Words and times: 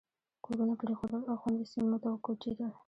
کورونه 0.45 0.73
پرېښودل 0.81 1.21
او 1.31 1.35
خوندي 1.41 1.65
سیمو 1.71 1.97
ته 2.03 2.07
وکوچېدل. 2.11 2.71